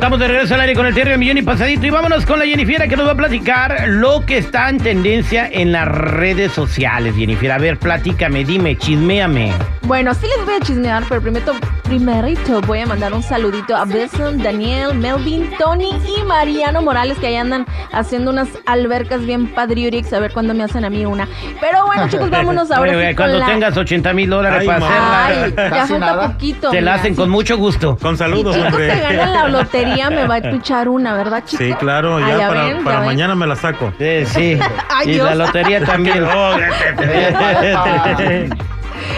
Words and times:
Estamos 0.00 0.18
de 0.18 0.28
regreso 0.28 0.54
al 0.54 0.62
aire 0.62 0.74
con 0.74 0.86
el 0.86 0.94
Terrio 0.94 1.18
Millón 1.18 1.36
y 1.36 1.42
Pasadito 1.42 1.84
y 1.84 1.90
vámonos 1.90 2.24
con 2.24 2.38
la 2.38 2.46
Jennifiera 2.46 2.88
que 2.88 2.96
nos 2.96 3.06
va 3.06 3.12
a 3.12 3.16
platicar 3.16 3.86
lo 3.86 4.24
que 4.24 4.38
está 4.38 4.70
en 4.70 4.78
tendencia 4.78 5.46
en 5.46 5.72
las 5.72 5.86
redes 5.86 6.52
sociales. 6.52 7.14
Jennifer, 7.16 7.52
a 7.52 7.58
ver, 7.58 7.76
platícame, 7.76 8.46
dime, 8.46 8.78
chisméame. 8.78 9.52
Bueno, 9.90 10.14
sí 10.14 10.24
les 10.36 10.46
voy 10.46 10.54
a 10.54 10.60
chismear, 10.60 11.02
pero 11.08 11.20
primero, 11.20 11.52
primerito 11.82 12.60
voy 12.60 12.78
a 12.78 12.86
mandar 12.86 13.12
un 13.12 13.24
saludito 13.24 13.74
a 13.74 13.84
Besson, 13.84 14.38
Daniel, 14.40 14.94
Melvin, 14.94 15.50
Tony 15.58 15.90
y 16.16 16.22
Mariano 16.22 16.80
Morales 16.80 17.18
que 17.18 17.26
ahí 17.26 17.34
andan 17.34 17.66
haciendo 17.90 18.30
unas 18.30 18.46
albercas 18.66 19.26
bien 19.26 19.48
padriurix, 19.52 20.12
a 20.12 20.20
ver 20.20 20.32
cuándo 20.32 20.54
me 20.54 20.62
hacen 20.62 20.84
a 20.84 20.90
mí 20.90 21.04
una. 21.04 21.26
Pero 21.60 21.86
bueno, 21.86 22.08
chicos, 22.08 22.30
vámonos 22.30 22.70
ahora 22.70 22.92
Oye, 22.92 23.08
sí 23.08 23.16
cuando 23.16 23.38
con 23.38 23.40
la... 23.40 23.46
tengas 23.52 23.76
80 23.76 24.12
mil 24.12 24.30
dólares 24.30 24.60
Ay, 24.60 24.66
para 24.68 24.86
hacerla, 24.86 25.26
Ay, 25.26 25.54
ya 25.74 25.86
falta 25.88 26.32
poquito. 26.34 26.70
te 26.70 26.80
la 26.82 26.94
hacen 26.94 27.16
con 27.16 27.28
mucho 27.28 27.58
gusto. 27.58 27.96
Con 28.00 28.16
saludos, 28.16 28.54
chicos 28.54 28.68
hombre. 28.72 28.94
se 28.94 29.00
ganan 29.00 29.32
la 29.32 29.48
lotería, 29.48 30.08
me 30.08 30.24
va 30.24 30.34
a 30.36 30.38
escuchar 30.38 30.88
una, 30.88 31.14
¿verdad, 31.14 31.42
chicos? 31.44 31.66
Sí, 31.66 31.72
claro, 31.80 32.18
Ah, 32.18 32.28
ya, 32.38 32.46
para, 32.46 32.64
ven, 32.66 32.78
ya 32.78 32.84
para 32.84 32.96
ven. 33.00 33.06
mañana 33.06 33.34
me 33.34 33.48
la 33.48 33.56
saco. 33.56 33.92
Sí, 33.98 34.24
sí. 34.24 34.58
Ay, 34.88 35.08
y 35.08 35.12
Dios. 35.14 35.26
la 35.28 35.34
lotería 35.34 35.84
también. 35.84 36.24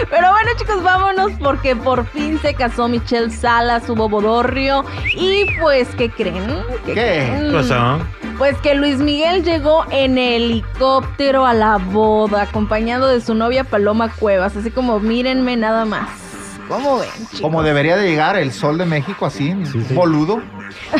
Pero 0.09 0.31
bueno, 0.31 0.49
chicos, 0.57 0.83
vámonos 0.83 1.31
porque 1.39 1.75
por 1.75 2.05
fin 2.07 2.39
se 2.41 2.53
casó 2.53 2.87
Michelle 2.87 3.29
Salas, 3.31 3.83
su 3.85 3.95
bobodorrio. 3.95 4.85
Y 5.15 5.45
pues, 5.59 5.89
¿qué 5.95 6.09
creen? 6.09 6.63
¿Qué 6.85 6.93
creen? 6.93 7.51
pasó? 7.51 7.99
Pues 8.37 8.57
que 8.57 8.75
Luis 8.75 8.97
Miguel 8.97 9.43
llegó 9.43 9.85
en 9.91 10.17
helicóptero 10.17 11.45
a 11.45 11.53
la 11.53 11.77
boda, 11.77 12.43
acompañado 12.43 13.07
de 13.07 13.21
su 13.21 13.35
novia 13.35 13.63
Paloma 13.63 14.11
Cuevas. 14.11 14.55
Así 14.55 14.71
como, 14.71 14.99
mírenme 14.99 15.55
nada 15.55 15.85
más. 15.85 16.09
¿Cómo 16.67 16.99
ven, 16.99 17.09
chicos? 17.25 17.41
Como 17.41 17.61
debería 17.61 17.97
de 17.97 18.09
llegar 18.09 18.37
el 18.37 18.51
sol 18.51 18.77
de 18.77 18.85
México 18.85 19.25
así, 19.25 19.53
boludo. 19.93 20.41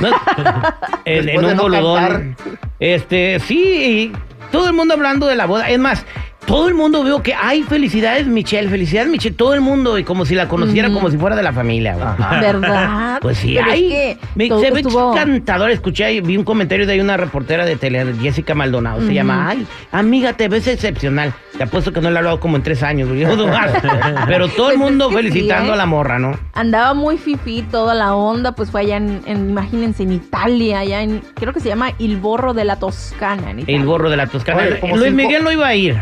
No, 0.02 0.10
en, 1.06 1.30
en 1.30 1.42
de 1.42 1.48
un 1.48 1.56
no 1.56 1.64
boludón. 1.64 2.36
Este, 2.80 3.40
sí, 3.40 4.12
todo 4.52 4.68
el 4.68 4.74
mundo 4.74 4.94
hablando 4.94 5.26
de 5.26 5.36
la 5.36 5.46
boda. 5.46 5.70
Es 5.70 5.80
más, 5.80 6.06
todo 6.46 6.68
el 6.68 6.74
mundo 6.74 7.04
veo 7.04 7.24
que 7.24 7.34
hay 7.34 7.64
felicidades, 7.64 8.28
Michelle, 8.28 8.70
felicidades, 8.70 9.10
Michelle, 9.10 9.36
todo 9.36 9.54
el 9.54 9.62
mundo, 9.62 9.98
y 9.98 10.04
como 10.04 10.26
si 10.26 10.36
la 10.36 10.48
conociera 10.48 10.90
como 10.92 11.10
si 11.10 11.18
fuera 11.18 11.36
de 11.36 11.44
la 11.44 11.54
familia. 11.54 11.96
¿Verdad? 12.42 13.20
Pues 13.22 13.38
sí, 13.38 13.54
Pero 13.56 13.68
es 13.68 13.74
hay. 13.74 13.90
que 13.90 14.18
Me- 14.36 14.48
todo 14.50 14.60
se 14.62 14.72
ve 14.72 14.82
estuvo- 14.82 15.14
encantador. 15.14 15.72
Escuché, 15.72 16.06
ahí, 16.06 16.22
vi 16.22 16.38
un 16.38 16.44
comentario 16.44 16.86
de 16.86 16.94
ahí 16.94 17.00
una 17.00 17.18
reportera 17.18 17.66
de 17.66 17.76
tele, 17.76 18.06
Jessica 18.22 18.54
Maldonado. 18.56 19.02
Se 19.02 19.14
llama, 19.14 19.50
ay, 19.50 19.66
amiga, 19.92 20.34
te 20.34 20.48
ves 20.50 20.68
excepcional. 20.68 21.34
Te 21.58 21.64
apuesto 21.64 21.94
que 21.94 22.02
no 22.02 22.10
le 22.10 22.16
he 22.16 22.18
hablado 22.18 22.40
como 22.40 22.58
en 22.58 22.64
tres 22.64 22.82
años. 22.84 23.10
Pero 24.28 24.48
todo 24.50 24.72
el 24.72 24.78
Pues 24.78 24.88
es 24.88 24.92
mundo 24.92 25.10
sí, 25.10 25.16
felicitando 25.16 25.72
¿eh? 25.72 25.74
a 25.74 25.78
la 25.78 25.86
morra, 25.86 26.20
¿no? 26.20 26.38
Andaba 26.54 26.94
muy 26.94 27.18
fifi 27.18 27.62
toda 27.64 27.94
la 27.94 28.16
onda, 28.16 28.54
pues 28.54 28.70
fue 28.72 28.82
allá 28.82 28.98
en, 28.98 29.22
en- 29.26 29.50
imagínense, 29.50 30.04
en 30.04 30.14
Italia, 30.14 30.80
allá 30.80 31.02
en, 31.04 31.22
creo 31.36 31.54
que 31.54 31.60
se 31.60 31.70
llama 31.70 31.92
Il 32.00 32.18
Borro 32.18 32.54
de 32.54 32.66
la 32.66 32.78
Toscana. 32.78 33.52
En 33.52 33.60
Italia. 33.60 33.80
El 33.80 33.86
gorro 33.86 34.10
de 34.10 34.18
la 34.18 34.28
Toscana. 34.28 34.62
Oye, 34.64 34.80
como 34.80 34.98
Luis 34.98 35.10
cinco- 35.12 35.24
Miguel 35.24 35.44
no 35.44 35.52
iba 35.52 35.68
a 35.68 35.76
ir. 35.76 35.96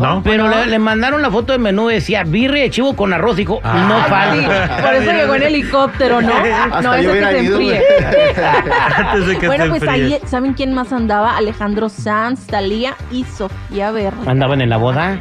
¿No? 0.00 0.22
Pero 0.22 0.48
le, 0.48 0.66
le 0.66 0.78
mandaron 0.78 1.22
la 1.22 1.30
foto 1.30 1.52
de 1.52 1.58
menú, 1.58 1.88
decía 1.88 2.24
birria 2.24 2.62
de 2.62 2.70
chivo 2.70 2.94
con 2.96 3.12
arroz. 3.12 3.36
Dijo, 3.36 3.60
Ah. 3.62 3.86
no 3.88 4.04
Sí, 4.04 4.10
falta. 4.44 4.82
por 4.82 4.94
eso 4.94 5.12
llegó 5.12 5.34
en 5.34 5.42
helicóptero, 5.42 6.20
¿no? 6.22 6.32
Hasta 6.72 6.80
no, 6.82 6.94
eso 6.94 7.12
que 7.12 7.20
se 7.20 7.38
enfríe. 7.46 7.82
Antes 8.96 9.26
de 9.26 9.38
que 9.38 9.46
bueno, 9.46 9.64
se 9.64 9.70
pues 9.70 9.82
enfríe. 9.82 10.14
ahí, 10.14 10.20
¿saben 10.26 10.54
quién 10.54 10.72
más 10.74 10.92
andaba? 10.92 11.36
Alejandro 11.36 11.88
Sanz, 11.88 12.46
Talía 12.46 12.94
y 13.12 13.24
Sofía 13.24 13.90
Berry. 13.90 14.16
Andaban 14.26 14.60
en 14.60 14.70
la 14.70 14.76
boda. 14.76 15.20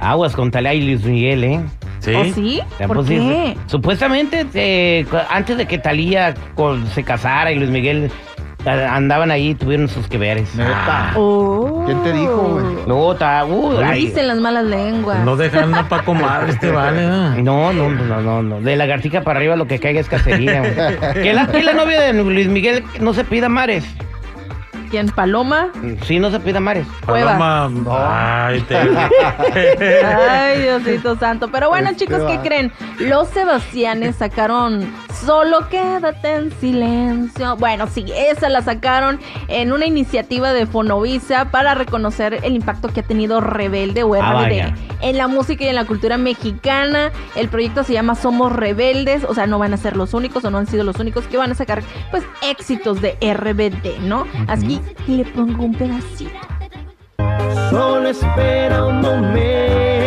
Aguas 0.00 0.34
con 0.34 0.50
Talía 0.50 0.74
y 0.74 0.82
Luis 0.82 1.04
Miguel, 1.04 1.44
¿eh? 1.44 1.60
¿Sí? 2.00 2.14
¿O 2.14 2.24
sí? 2.32 2.60
¿Por 2.86 2.96
pues, 2.98 3.08
qué? 3.08 3.56
Supuestamente, 3.66 4.46
eh, 4.54 5.04
antes 5.30 5.56
de 5.58 5.66
que 5.66 5.78
Talía 5.78 6.34
con- 6.54 6.86
se 6.88 7.02
casara 7.02 7.50
y 7.50 7.56
Luis 7.56 7.70
Miguel 7.70 8.10
andaban 8.68 9.30
ahí, 9.30 9.54
tuvieron 9.54 9.88
sus 9.88 10.06
que 10.08 10.18
veres. 10.18 10.54
Neta. 10.54 11.12
Oh. 11.16 11.84
¿Quién 11.86 12.02
te 12.02 12.12
dijo, 12.12 12.36
güey? 12.36 12.64
No, 12.86 13.08
uh, 13.08 13.80
ay. 13.82 14.06
Dicen 14.06 14.28
las 14.28 14.38
malas 14.38 14.64
lenguas. 14.64 15.24
No 15.24 15.36
dejan 15.36 15.68
una 15.68 15.88
pa' 15.88 16.02
comadre 16.02 16.52
este 16.52 16.70
vale. 16.70 16.98
No, 17.42 17.72
no, 17.72 17.88
no, 17.88 18.20
no, 18.20 18.42
no. 18.42 18.60
De 18.60 18.76
lagartija 18.76 19.22
para 19.22 19.38
arriba 19.38 19.56
lo 19.56 19.66
que 19.66 19.78
caiga 19.78 20.00
es 20.00 20.08
cacería. 20.08 20.60
güey. 20.60 21.14
que 21.22 21.32
la, 21.32 21.46
que 21.46 21.62
la 21.62 21.72
novia 21.72 22.00
de 22.00 22.12
Luis 22.12 22.48
Miguel 22.48 22.84
no 23.00 23.14
se 23.14 23.24
pida 23.24 23.48
mares. 23.48 23.84
¿Quién? 24.90 25.08
¿Paloma? 25.08 25.68
Sí, 26.04 26.18
no 26.18 26.30
se 26.30 26.40
pida 26.40 26.60
mares. 26.60 26.86
Cuevas. 27.04 27.38
Paloma. 27.38 28.46
Ay, 28.46 28.60
te... 28.62 28.76
Ay, 30.04 30.62
Diosito 30.62 31.16
santo. 31.18 31.48
Pero 31.50 31.68
bueno, 31.68 31.90
Este 31.90 32.04
chicos, 32.06 32.22
¿qué 32.26 32.36
va. 32.36 32.42
creen? 32.42 32.72
Los 32.98 33.28
Sebastianes 33.28 34.16
sacaron 34.16 34.86
Solo 35.24 35.68
quédate 35.68 36.32
en 36.36 36.52
silencio. 36.60 37.56
Bueno, 37.56 37.86
sí, 37.88 38.04
esa 38.16 38.48
la 38.48 38.62
sacaron 38.62 39.18
en 39.48 39.72
una 39.72 39.84
iniciativa 39.84 40.52
de 40.52 40.64
Fonovisa 40.66 41.46
para 41.50 41.74
reconocer 41.74 42.38
el 42.44 42.54
impacto 42.54 42.88
que 42.88 43.00
ha 43.00 43.02
tenido 43.02 43.40
Rebelde 43.40 44.04
o 44.04 44.14
Ah, 44.14 44.44
RBD 44.44 44.74
en 45.00 45.16
la 45.18 45.26
música 45.28 45.64
y 45.64 45.68
en 45.68 45.74
la 45.74 45.84
cultura 45.86 46.18
mexicana. 46.18 47.10
El 47.34 47.48
proyecto 47.48 47.82
se 47.82 47.92
llama 47.94 48.14
Somos 48.14 48.52
Rebeldes, 48.52 49.24
o 49.24 49.34
sea, 49.34 49.46
no 49.48 49.58
van 49.58 49.74
a 49.74 49.76
ser 49.76 49.96
los 49.96 50.14
únicos 50.14 50.44
o 50.44 50.50
no 50.50 50.58
han 50.58 50.66
sido 50.68 50.84
los 50.84 50.98
únicos 51.00 51.26
que 51.26 51.36
van 51.36 51.50
a 51.50 51.54
sacar 51.54 51.82
pues 52.12 52.22
éxitos 52.42 53.00
de 53.00 53.16
RBD, 53.20 54.00
¿no? 54.02 54.24
Así 54.46 54.77
que 55.04 55.12
le 55.12 55.24
pongo 55.24 55.64
un 55.64 55.74
pedacito. 55.74 56.30
Solo 57.70 58.08
espera 58.08 58.84
un 58.86 59.00
momento. 59.00 59.98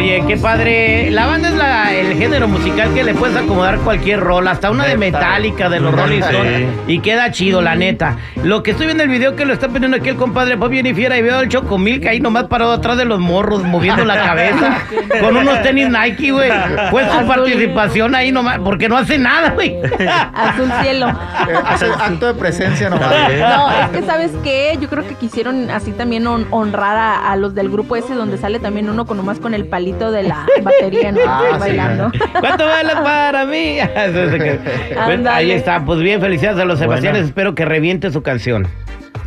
Oye, 0.00 0.24
qué 0.26 0.38
padre. 0.38 1.10
La 1.10 1.26
banda 1.26 1.49
la- 1.60 1.92
el 1.94 2.16
género 2.16 2.48
musical 2.48 2.92
que 2.94 3.04
le 3.04 3.14
puedes 3.14 3.36
acomodar 3.36 3.78
cualquier 3.78 4.20
rol, 4.20 4.48
hasta 4.48 4.70
una 4.70 4.84
de. 4.86 4.96
Metallica, 5.00 5.68
de 5.70 5.80
los 5.80 5.94
Rolling 5.94 6.20
Sí. 6.22 6.28
Stones. 6.28 6.68
Y 6.86 6.98
queda 7.00 7.30
chido, 7.30 7.62
la 7.62 7.74
neta. 7.74 8.16
Lo 8.42 8.62
que 8.62 8.72
estoy 8.72 8.86
viendo 8.86 9.02
el 9.02 9.08
video 9.08 9.34
que 9.34 9.44
lo 9.46 9.52
está 9.54 9.68
poniendo 9.68 9.96
aquí 9.96 10.08
el 10.10 10.16
compadre 10.16 10.56
Pop 10.58 10.68
bien 10.70 10.84
y 10.86 10.92
fiera 10.94 11.16
y 11.16 11.22
veo 11.22 11.38
al 11.38 11.48
Chocomil 11.48 12.00
que 12.00 12.08
ahí 12.10 12.20
nomás 12.20 12.44
parado 12.44 12.72
atrás 12.72 12.96
de 12.98 13.04
los 13.06 13.18
morros, 13.18 13.62
moviendo 13.62 14.04
la 14.04 14.16
cabeza, 14.22 14.78
con 15.20 15.36
unos 15.36 15.62
tenis 15.62 15.88
Nike, 15.88 16.32
güey. 16.32 16.50
Fue 16.90 17.04
su 17.04 17.10
Azul. 17.10 17.26
participación 17.26 18.14
ahí 18.14 18.30
nomás, 18.32 18.58
porque 18.58 18.88
no 18.88 18.96
hace 18.98 19.16
nada, 19.18 19.50
güey. 19.50 19.76
Azul 20.34 20.70
cielo. 20.82 21.08
Eh, 21.08 21.54
hace 21.66 21.86
acto 21.86 22.26
de 22.26 22.34
presencia 22.34 22.90
nomás. 22.90 23.10
No, 23.38 23.70
es 23.70 23.88
que 23.90 24.02
sabes 24.02 24.30
qué, 24.42 24.76
yo 24.80 24.88
creo 24.88 25.06
que 25.06 25.14
quisieron 25.14 25.70
así 25.70 25.92
también 25.92 26.24
hon- 26.26 26.46
honrar 26.50 26.96
a, 26.96 27.30
a 27.32 27.36
los 27.36 27.54
del 27.54 27.70
grupo 27.70 27.96
ese 27.96 28.14
donde 28.14 28.36
sale 28.38 28.58
también 28.58 28.88
uno 28.90 29.06
con 29.06 29.16
nomás 29.16 29.38
con 29.40 29.54
el 29.54 29.66
palito 29.66 30.10
de 30.12 30.24
la 30.24 30.46
batería, 30.62 31.12
¿no? 31.12 31.20
Ah, 31.26 31.49
sí. 31.54 31.58
Bailando. 31.60 32.12
¿Cuánto 32.40 32.66
vale 32.66 32.92
para 32.94 33.44
mí? 33.46 33.78
Bueno, 33.90 35.30
ahí 35.30 35.44
Ándale. 35.44 35.54
está, 35.56 35.84
pues 35.84 36.00
bien, 36.00 36.20
felicidades 36.20 36.60
a 36.60 36.64
los. 36.64 36.78
Sebastianes, 36.78 37.24
espero 37.26 37.54
que 37.54 37.64
reviente 37.64 38.10
su 38.10 38.22
canción. 38.22 38.66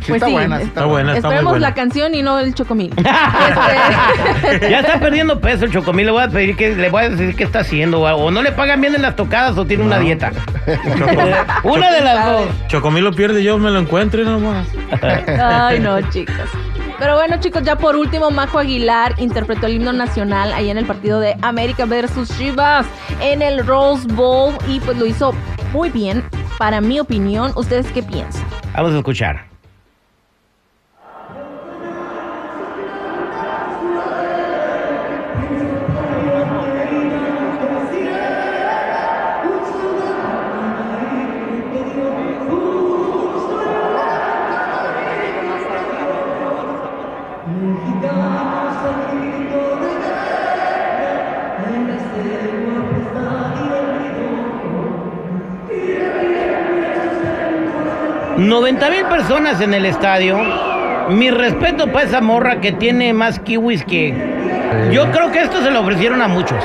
Sí, 0.00 0.12
está 0.12 0.28
buena, 0.28 0.60
Está 0.60 0.84
buena, 0.84 1.14
está 1.14 1.28
Esperemos 1.28 1.52
buena. 1.52 1.68
la 1.68 1.74
canción 1.74 2.14
y 2.14 2.22
no 2.22 2.38
el 2.38 2.54
chocomil. 2.54 2.92
Este, 4.44 4.70
Ya 4.70 4.80
está 4.80 5.00
perdiendo 5.00 5.40
peso 5.40 5.64
el 5.64 5.72
Chocomil, 5.72 6.04
le 6.06 6.12
voy 6.12 6.22
a 6.22 6.28
pedir 6.28 6.56
que 6.56 6.74
le 6.76 6.90
voy 6.90 7.04
a 7.04 7.08
decir 7.08 7.34
qué 7.34 7.44
está 7.44 7.60
haciendo, 7.60 8.02
o, 8.02 8.14
o 8.14 8.30
no 8.30 8.42
le 8.42 8.52
pagan 8.52 8.80
bien 8.82 8.94
en 8.94 9.00
las 9.02 9.16
tocadas 9.16 9.56
o 9.56 9.64
tiene 9.64 9.82
una 9.84 9.98
dieta. 9.98 10.30
una 11.62 11.90
de 11.90 12.00
las 12.02 12.26
dos. 12.26 12.46
Chocomil 12.68 13.04
lo 13.04 13.12
pierde, 13.12 13.42
yo 13.42 13.56
me 13.58 13.70
lo 13.70 13.78
encuentro 13.78 14.20
y 14.20 14.24
nomás. 14.26 14.66
Ay, 15.40 15.80
no, 15.80 15.98
chicos. 16.10 16.34
Pero 16.98 17.16
bueno, 17.16 17.38
chicos, 17.40 17.62
ya 17.64 17.76
por 17.76 17.96
último, 17.96 18.30
Majo 18.30 18.58
Aguilar 18.58 19.14
interpretó 19.18 19.66
el 19.66 19.74
himno 19.74 19.92
nacional 19.92 20.52
ahí 20.52 20.70
en 20.70 20.78
el 20.78 20.86
partido 20.86 21.18
de 21.18 21.36
América 21.42 21.86
versus 21.86 22.28
Chivas 22.38 22.86
en 23.20 23.42
el 23.42 23.66
Rose 23.66 24.06
Bowl 24.12 24.54
y 24.68 24.80
pues 24.80 24.96
lo 24.96 25.06
hizo 25.06 25.34
muy 25.72 25.90
bien. 25.90 26.24
Para 26.58 26.80
mi 26.80 27.00
opinión, 27.00 27.52
¿ustedes 27.56 27.90
qué 27.92 28.02
piensan? 28.02 28.44
Vamos 28.74 28.92
a 28.92 28.98
escuchar. 28.98 29.53
90 58.36 58.90
mil 58.90 59.04
personas 59.06 59.60
en 59.60 59.74
el 59.74 59.86
estadio. 59.86 60.38
Mi 61.08 61.30
respeto 61.30 61.92
para 61.92 62.06
esa 62.06 62.20
morra 62.20 62.60
que 62.60 62.72
tiene 62.72 63.12
más 63.12 63.38
kiwis 63.38 63.84
que... 63.84 64.12
Yo 64.90 65.10
creo 65.12 65.30
que 65.30 65.42
esto 65.42 65.62
se 65.62 65.70
lo 65.70 65.80
ofrecieron 65.80 66.20
a 66.20 66.28
muchos. 66.28 66.62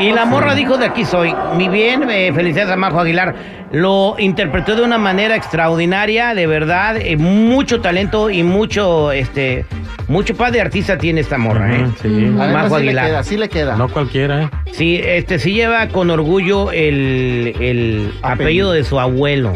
Y 0.00 0.12
la 0.12 0.24
morra 0.24 0.54
dijo 0.54 0.78
de 0.78 0.86
aquí 0.86 1.04
soy. 1.04 1.34
Mi 1.56 1.68
bien, 1.68 2.08
eh, 2.10 2.32
felicidades 2.34 2.72
a 2.72 2.76
Majo 2.76 3.00
Aguilar. 3.00 3.34
Lo 3.70 4.16
interpretó 4.18 4.74
de 4.74 4.82
una 4.82 4.98
manera 4.98 5.36
extraordinaria, 5.36 6.34
de 6.34 6.46
verdad. 6.46 6.96
eh, 6.96 7.16
mucho 7.16 7.80
talento 7.80 8.30
y 8.30 8.42
mucho, 8.42 9.12
este, 9.12 9.66
mucho 10.10 10.34
paz 10.34 10.52
de 10.52 10.60
artista 10.60 10.98
tiene 10.98 11.20
esta 11.20 11.38
morra, 11.38 11.74
¿eh? 11.74 11.86
Sí. 12.02 12.08
Majo 12.08 12.78
sí 12.78 12.84
le 12.84 12.88
Aguilar. 12.90 13.06
queda, 13.06 13.22
sí 13.24 13.36
le 13.36 13.48
queda. 13.48 13.76
No 13.76 13.88
cualquiera, 13.88 14.42
¿eh? 14.44 14.50
Sí, 14.72 15.00
este 15.02 15.38
sí 15.38 15.52
lleva 15.52 15.88
con 15.88 16.10
orgullo 16.10 16.70
el, 16.72 17.54
el 17.60 18.12
apellido 18.22 18.70
Apellido. 18.70 18.72
de 18.72 18.84
su 18.84 18.98
abuelo. 19.00 19.52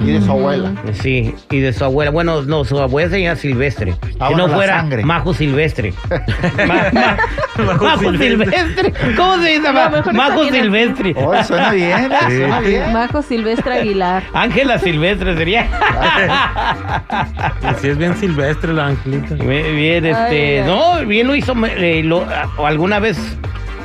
Y 0.00 0.06
de 0.10 0.20
su 0.20 0.30
abuela. 0.32 0.72
Sí, 0.94 1.32
y 1.50 1.60
de 1.60 1.72
su 1.72 1.84
abuela. 1.84 2.10
Bueno, 2.10 2.42
no, 2.42 2.64
su 2.64 2.78
abuela 2.80 3.10
se 3.10 3.22
llama 3.22 3.36
Silvestre. 3.36 3.94
Ah, 4.18 4.28
si 4.28 4.34
bueno, 4.34 4.48
no 4.48 4.54
fuera 4.54 4.80
sangre. 4.80 5.04
Majo 5.04 5.32
Silvestre. 5.34 5.94
Ma- 6.66 6.90
ma- 6.92 7.16
Majo 7.64 7.84
Majo 7.84 7.98
Silvestre. 8.10 8.58
Silvestre. 8.58 8.92
¿Cómo 9.16 9.36
se 9.38 9.48
dice? 9.50 9.72
Ma- 9.72 10.02
Majo 10.12 10.44
Silvestre. 10.48 11.14
Oh, 11.16 11.44
suena 11.44 11.70
bien, 11.72 11.98
¿eh? 12.00 12.08
suena 12.26 12.60
bien. 12.60 12.92
Majo 12.92 13.22
Silvestre 13.22 13.74
Aguilar. 13.74 14.24
Ángela 14.32 14.78
Silvestre 14.78 15.36
sería. 15.36 15.66
Si 17.80 17.88
es 17.88 17.98
bien 17.98 18.14
silvestre 18.16 18.72
la 18.72 18.86
angelita. 18.88 19.34
Bien, 19.34 19.46
bien, 19.48 19.91
este. 19.98 20.14
Ay, 20.14 20.58
ay. 20.58 20.64
No, 20.66 21.06
bien 21.06 21.26
lo 21.26 21.34
hizo. 21.34 21.54
eh, 21.66 22.02
lo- 22.04 22.26
alguna 22.64 22.98
vez 22.98 23.18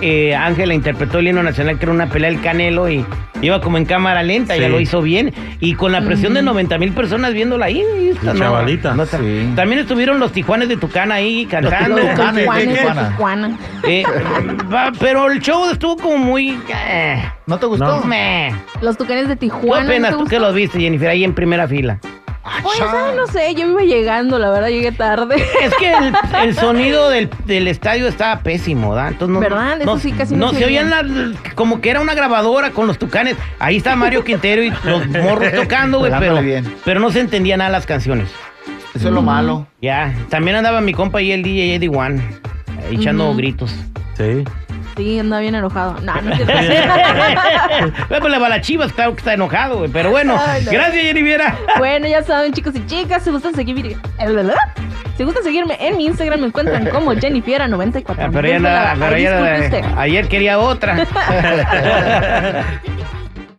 eh, 0.02 0.36
Ángela 0.36 0.74
interpretó 0.74 1.20
el 1.20 1.28
himno 1.28 1.42
nacional, 1.44 1.78
que 1.80 1.86
era 1.86 1.92
una 1.92 2.08
pelea 2.08 2.30
del 2.30 2.40
Canelo, 2.42 2.88
y 2.88 3.04
iba 3.42 3.60
como 3.62 3.78
en 3.78 3.86
cámara 3.86 4.22
lenta, 4.22 4.54
Sí. 4.56 4.62
ya 4.62 4.70
lo 4.70 4.80
hizo 4.80 5.02
bien. 5.02 5.34
Y 5.60 5.74
con 5.74 5.92
la 5.92 6.02
presión 6.02 6.36
de 6.36 6.42
90 6.44 6.78
mil 6.78 6.92
personas 6.94 7.34
viéndola 7.34 7.66
ahí. 7.66 7.84
esta 8.12 8.34
chavalita. 8.36 8.96
Sí. 9.08 9.50
También 9.56 9.80
estuvieron 9.80 10.20
los 10.20 10.32
Tijuanes 10.32 10.70
de 10.70 10.78
Tucana 10.78 11.16
ahí 11.16 11.46
cantando. 11.48 11.98
Los 11.98 12.12
Tucanes 12.12 12.36
de 12.36 12.68
Tijuana, 12.68 13.10
Tijuana. 13.10 13.58
Eh, 13.88 14.04
va, 14.74 14.92
pero 15.00 15.32
el 15.32 15.40
show 15.40 15.70
estuvo 15.72 15.98
como 15.98 16.18
muy. 16.18 16.58
eh, 16.90 17.24
¿No 17.48 17.58
te 17.58 17.66
gustó? 17.68 17.86
No. 17.86 18.04
Los 18.82 18.98
tucanes 18.98 19.28
de 19.28 19.34
¿Qué 19.36 19.40
Tijuana. 19.42 19.86
apenas 19.86 20.12
¿no 20.12 20.18
tú 20.20 20.26
que 20.26 20.40
los 20.40 20.54
viste, 20.54 20.80
Jennifer, 20.80 21.10
ahí 21.10 21.24
en 21.24 21.34
primera 21.34 21.68
fila? 21.68 22.00
Pues, 22.64 22.82
ay, 22.82 23.16
no 23.16 23.28
sé, 23.28 23.54
yo 23.56 23.68
iba 23.68 23.82
llegando, 23.82 24.40
la 24.40 24.50
verdad, 24.50 24.70
llegué 24.70 24.92
tarde. 24.92 25.36
Es 25.62 25.74
que 25.76 25.92
el, 25.92 26.14
el 26.44 26.56
sonido 26.56 27.10
del, 27.10 27.30
del 27.46 27.68
estadio 27.68 28.08
estaba 28.08 28.40
pésimo, 28.40 28.92
¿verdad? 28.92 29.10
Entonces 29.10 29.34
no, 29.34 29.40
¿Verdad? 29.40 29.82
Eso 29.82 29.86
no, 29.86 30.00
sí, 30.00 30.12
casi 30.12 30.36
no 30.36 30.52
no 30.52 30.58
se 30.58 30.66
oían 30.66 31.38
como 31.56 31.82
que 31.82 31.90
era 31.90 32.00
una 32.02 32.14
grabadora 32.14 32.72
con 32.72 32.88
los 32.88 32.98
tucanes. 32.98 33.36
Ahí 33.60 33.78
está 33.78 33.96
Mario 33.96 34.24
Quintero 34.24 34.64
y 34.64 34.72
los 34.84 35.08
morros 35.08 35.52
tocando, 35.54 36.00
güey, 36.00 36.12
pero, 36.20 36.40
pero 36.86 37.00
no 37.00 37.12
se 37.12 37.20
entendía 37.20 37.58
nada 37.58 37.70
las 37.70 37.86
canciones. 37.86 38.30
Eso 38.94 39.10
es 39.10 39.14
lo 39.14 39.22
malo. 39.22 39.68
Ya, 39.82 40.14
también 40.30 40.56
andaba 40.58 40.82
mi 40.82 40.94
compa 40.94 41.22
y 41.22 41.32
el 41.32 41.44
DJ 41.44 41.76
Eddie 41.76 41.90
One, 41.90 42.22
echando 42.90 43.34
gritos. 43.36 43.72
Sí. 44.16 44.44
Sí, 44.98 45.20
andaba 45.20 45.42
bien 45.42 45.56
enojado. 45.56 45.96
No, 46.02 46.22
no 46.22 46.36
pues 48.10 48.24
le 48.24 48.40
va 48.40 48.48
a 48.48 48.50
las 48.50 48.62
chivas, 48.62 48.92
claro 48.92 49.14
que 49.14 49.20
está 49.20 49.34
enojado, 49.34 49.78
güey. 49.78 49.92
Pero 49.92 50.10
bueno, 50.10 50.38
Ay, 50.44 50.66
no. 50.66 50.72
gracias, 50.72 51.04
Jennifer. 51.04 51.42
Bueno, 51.78 52.08
ya 52.08 52.24
saben, 52.24 52.52
chicos 52.52 52.76
y 52.76 52.86
chicas, 52.86 53.24
si 53.24 53.30
gustan 53.30 53.54
seguir, 53.54 53.96
si 55.16 55.24
gustan 55.24 55.44
seguirme 55.44 55.78
en 55.80 55.98
mi 55.98 56.08
Instagram, 56.08 56.42
me 56.42 56.48
encuentran 56.48 56.90
como 56.90 57.14
Jennifiera94. 57.14 58.16
Ah, 58.18 58.30
Pero 58.32 58.48
ya 58.48 58.96
pero 59.00 59.18
ya 59.18 59.32
nada, 59.32 60.02
ayer 60.02 60.28
quería 60.28 60.60
otra. 60.60 60.98